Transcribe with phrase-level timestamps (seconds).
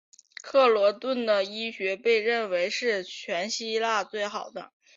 [0.41, 4.71] 克罗顿的医师被认为是全希腊最好的。